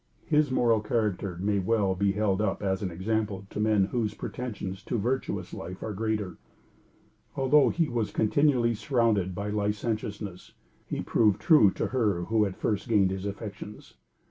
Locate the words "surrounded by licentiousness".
8.73-10.53